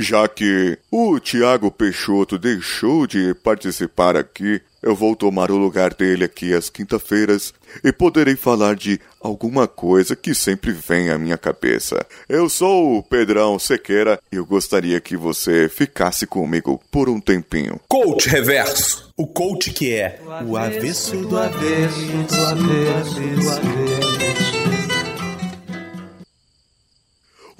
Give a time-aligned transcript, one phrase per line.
[0.00, 6.24] Já que o Tiago Peixoto deixou de participar aqui, eu vou tomar o lugar dele
[6.24, 7.52] aqui às quinta-feiras
[7.84, 12.06] e poderei falar de alguma coisa que sempre vem à minha cabeça.
[12.26, 17.78] Eu sou o Pedrão Sequeira e eu gostaria que você ficasse comigo por um tempinho.
[17.86, 19.12] Coach Reverso.
[19.18, 24.99] O coach que é o avesso do avesso do avesso do avesso.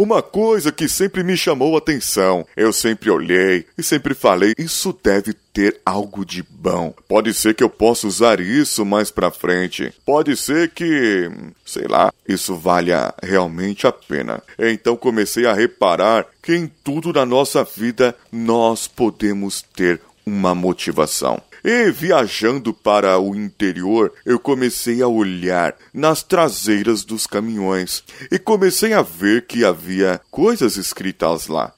[0.00, 4.98] Uma coisa que sempre me chamou a atenção, eu sempre olhei e sempre falei, isso
[5.04, 6.94] deve ter algo de bom.
[7.06, 9.92] Pode ser que eu possa usar isso mais pra frente.
[10.06, 11.30] Pode ser que,
[11.66, 14.42] sei lá, isso valha realmente a pena.
[14.58, 21.42] Então comecei a reparar que em tudo na nossa vida nós podemos ter uma motivação.
[21.64, 28.92] E viajando para o interior, eu comecei a olhar nas traseiras dos caminhões e comecei
[28.92, 31.72] a ver que havia coisas escritas lá.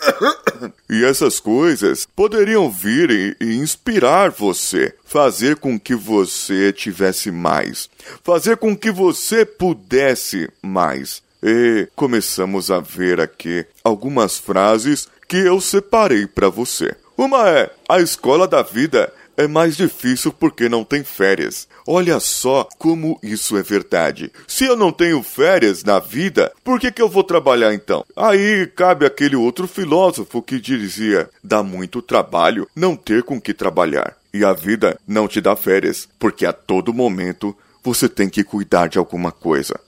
[0.88, 7.90] E essas coisas poderiam vir e, inspirar você, fazer com que você tivesse mais,
[8.22, 11.22] fazer com que você pudesse mais.
[11.42, 16.96] E começamos a ver aqui algumas frases que eu separei para você.
[17.18, 21.66] Uma é: a escola da vida é mais difícil porque não tem férias.
[21.84, 24.30] Olha só como isso é verdade.
[24.46, 28.04] Se eu não tenho férias na vida, por que, que eu vou trabalhar então?
[28.14, 34.16] Aí cabe aquele outro filósofo que dizia: dá muito trabalho não ter com que trabalhar.
[34.32, 38.88] E a vida não te dá férias, porque a todo momento você tem que cuidar
[38.88, 39.80] de alguma coisa.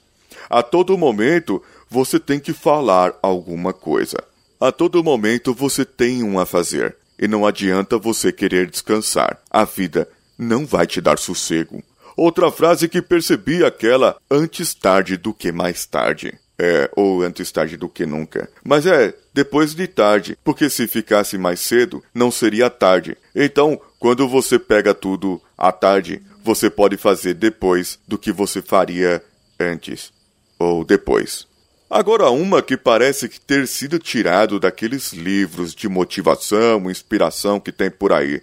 [0.48, 4.16] A todo momento você tem que falar alguma coisa.
[4.60, 6.96] A todo momento você tem um a fazer.
[7.20, 9.38] E não adianta você querer descansar.
[9.50, 11.84] A vida não vai te dar sossego.
[12.16, 16.32] Outra frase que percebi aquela antes tarde do que mais tarde.
[16.58, 18.50] É, ou antes tarde do que nunca.
[18.64, 23.16] Mas é, depois de tarde, porque se ficasse mais cedo, não seria tarde.
[23.34, 29.22] Então, quando você pega tudo à tarde, você pode fazer depois do que você faria
[29.58, 30.12] antes
[30.58, 31.46] ou depois.
[31.90, 38.12] Agora, uma que parece ter sido tirado daqueles livros de motivação, inspiração que tem por
[38.12, 38.40] aí.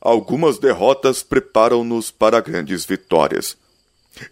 [0.00, 3.54] Algumas derrotas preparam-nos para grandes vitórias.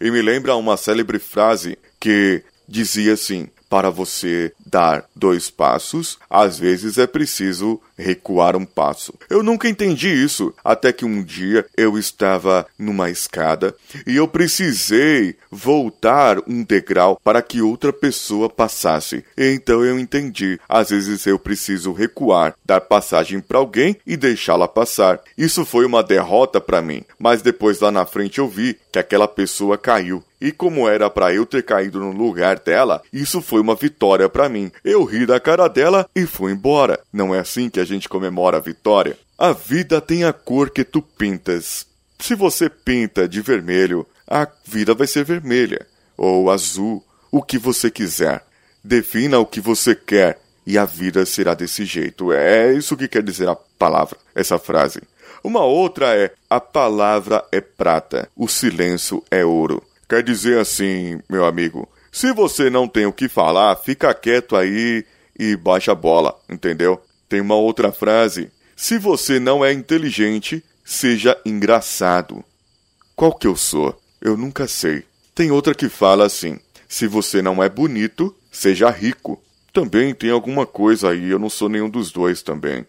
[0.01, 6.57] E me lembra uma célebre frase que dizia assim: para você dar dois passos, às
[6.57, 9.13] vezes é preciso recuar um passo.
[9.29, 13.75] Eu nunca entendi isso, até que um dia eu estava numa escada
[14.05, 19.23] e eu precisei voltar um degrau para que outra pessoa passasse.
[19.37, 20.59] Então eu entendi.
[20.67, 25.19] Às vezes eu preciso recuar, dar passagem para alguém e deixá-la passar.
[25.37, 29.27] Isso foi uma derrota para mim, mas depois lá na frente eu vi que aquela
[29.27, 33.73] pessoa caiu e como era para eu ter caído no lugar dela, isso foi uma
[33.73, 34.71] vitória para mim.
[34.83, 36.99] Eu ri da cara dela e fui embora.
[37.11, 39.17] Não é assim que a gente comemora a vitória?
[39.37, 41.85] A vida tem a cor que tu pintas.
[42.19, 45.85] Se você pinta de vermelho, a vida vai ser vermelha
[46.17, 48.43] ou azul, o que você quiser.
[48.83, 52.31] Defina o que você quer e a vida será desse jeito.
[52.31, 55.01] É isso que quer dizer a palavra, essa frase.
[55.43, 59.83] Uma outra é: a palavra é prata, o silêncio é ouro.
[60.09, 65.03] Quer dizer assim, meu amigo, se você não tem o que falar, fica quieto aí
[65.37, 67.01] e baixa a bola, entendeu?
[67.27, 72.43] Tem uma outra frase: se você não é inteligente, seja engraçado.
[73.15, 73.99] Qual que eu sou?
[74.21, 75.03] Eu nunca sei.
[75.33, 79.41] Tem outra que fala assim: se você não é bonito, seja rico.
[79.73, 82.85] Também tem alguma coisa aí, eu não sou nenhum dos dois também.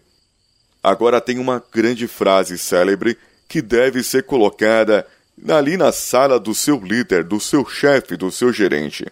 [0.81, 3.17] Agora tem uma grande frase célebre
[3.47, 5.05] que deve ser colocada
[5.49, 9.05] ali na sala do seu líder, do seu chefe, do seu gerente.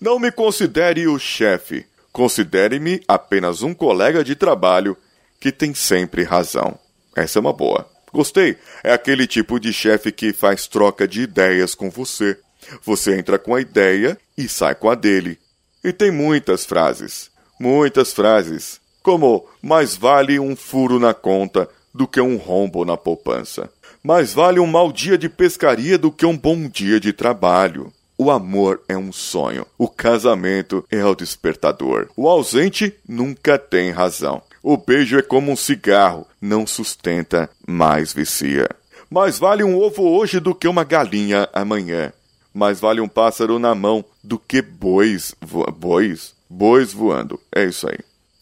[0.00, 4.96] Não me considere o chefe, considere-me apenas um colega de trabalho
[5.38, 6.78] que tem sempre razão.
[7.16, 7.88] Essa é uma boa.
[8.12, 8.56] Gostei.
[8.82, 12.38] É aquele tipo de chefe que faz troca de ideias com você.
[12.84, 15.38] Você entra com a ideia e sai com a dele.
[15.82, 17.30] E tem muitas frases.
[17.58, 18.80] Muitas frases.
[19.02, 23.70] Como mais vale um furo na conta do que um rombo na poupança.
[24.02, 27.92] Mais vale um mau dia de pescaria do que um bom dia de trabalho.
[28.22, 29.66] O amor é um sonho.
[29.78, 32.10] O casamento é o despertador.
[32.14, 34.42] O ausente nunca tem razão.
[34.62, 38.68] O beijo é como um cigarro, não sustenta, mas vicia.
[39.08, 42.12] Mais vale um ovo hoje do que uma galinha amanhã.
[42.52, 47.40] Mais vale um pássaro na mão do que bois, vo bois, bois voando.
[47.50, 48.00] É isso aí.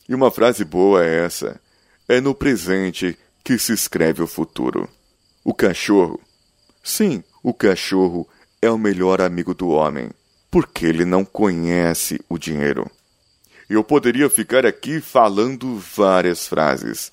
[0.08, 1.60] E uma frase boa é essa:
[2.08, 4.88] é no presente que se escreve o futuro.
[5.44, 6.18] O cachorro.
[6.82, 8.26] Sim, o cachorro
[8.60, 10.10] é o melhor amigo do homem,
[10.50, 12.90] porque ele não conhece o dinheiro.
[13.68, 17.12] Eu poderia ficar aqui falando várias frases.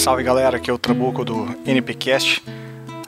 [0.00, 2.42] Salve galera, aqui é o Trabuco do NPcast.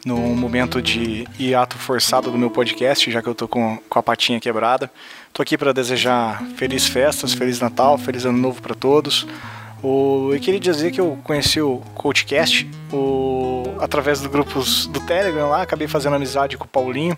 [0.05, 4.03] No momento de hiato forçado do meu podcast, já que eu tô com, com a
[4.03, 4.93] patinha quebrada.
[5.33, 9.27] Tô aqui para desejar feliz festas, feliz Natal, feliz ano novo para todos.
[9.83, 15.49] O, eu queria dizer que eu conheci o CoachCast o, através dos grupos do Telegram
[15.49, 17.17] lá, acabei fazendo amizade com o Paulinho.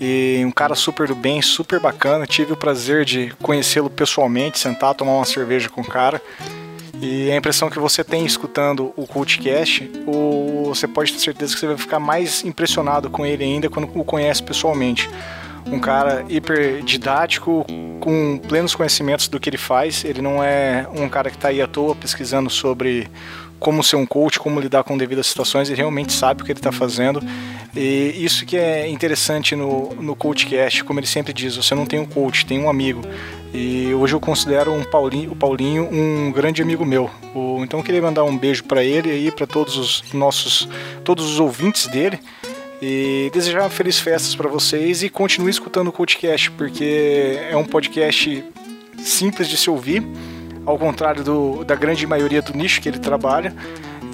[0.00, 2.28] E um cara super do bem, super bacana.
[2.28, 6.22] Tive o prazer de conhecê-lo pessoalmente, sentar, tomar uma cerveja com o cara.
[7.02, 9.90] E a impressão que você tem escutando o Cultcast,
[10.66, 14.04] você pode ter certeza que você vai ficar mais impressionado com ele ainda quando o
[14.04, 15.08] conhece pessoalmente.
[15.66, 17.64] Um cara hiper didático,
[18.00, 20.04] com plenos conhecimentos do que ele faz.
[20.04, 23.08] Ele não é um cara que está aí à toa pesquisando sobre
[23.60, 26.58] como ser um coach, como lidar com devidas situações, ele realmente sabe o que ele
[26.58, 27.22] está fazendo.
[27.76, 32.00] E isso que é interessante no, no CoachCast, como ele sempre diz, você não tem
[32.00, 33.02] um coach, tem um amigo.
[33.52, 37.10] E hoje eu considero um Paulinho, o Paulinho um grande amigo meu.
[37.62, 40.66] Então eu queria mandar um beijo para ele e para todos os nossos,
[41.04, 42.18] todos os ouvintes dele.
[42.82, 48.42] E desejar felizes festas para vocês e continue escutando o CoachCast, porque é um podcast
[48.96, 50.02] simples de se ouvir
[50.70, 53.54] ao contrário do, da grande maioria do nicho que ele trabalha,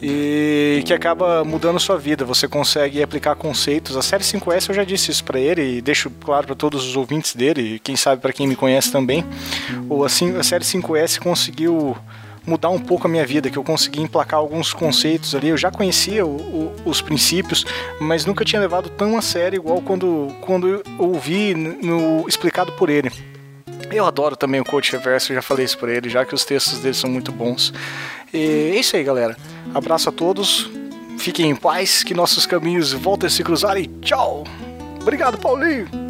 [0.03, 2.25] e que acaba mudando sua vida.
[2.25, 3.97] Você consegue aplicar conceitos.
[3.97, 6.97] A série 5S eu já disse isso para ele e deixo claro para todos os
[6.97, 9.25] ouvintes dele, e quem sabe para quem me conhece também.
[9.89, 11.97] Ou assim, a série 5S conseguiu
[12.47, 15.49] mudar um pouco a minha vida, que eu consegui emplacar alguns conceitos ali.
[15.49, 17.65] Eu já conhecia o, o, os princípios,
[18.01, 22.89] mas nunca tinha levado tão a sério igual quando, quando eu ouvi no, explicado por
[22.89, 23.11] ele.
[23.91, 26.79] Eu adoro também o Coach Reverso, já falei isso pra ele, já que os textos
[26.79, 27.73] dele são muito bons.
[28.33, 29.37] E é isso aí, galera.
[29.75, 30.71] Abraço a todos,
[31.19, 34.45] fiquem em paz, que nossos caminhos voltem a se cruzar e tchau!
[35.01, 36.06] Obrigado, Paulinho!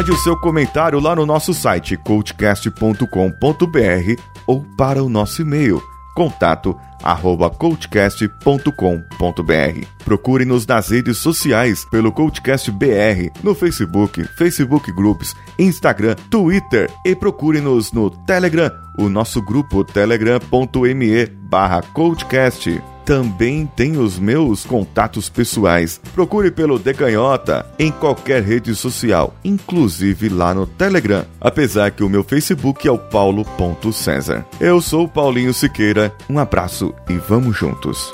[0.00, 5.78] Mande o seu comentário lá no nosso site coachcast.com.br ou para o nosso e-mail
[6.14, 7.50] contato arroba.
[10.02, 17.92] Procure-nos nas redes sociais pelo Coachcast BR, no Facebook, Facebook Groups, Instagram, Twitter e procure-nos
[17.92, 21.82] no Telegram, o nosso grupo telegram.me barra
[23.04, 26.00] também tem os meus contatos pessoais.
[26.14, 32.22] Procure pelo Decanhota em qualquer rede social, inclusive lá no Telegram, apesar que o meu
[32.22, 34.46] Facebook é o paulo.cesar.
[34.60, 38.10] Eu sou Paulinho Siqueira, um abraço e vamos juntos.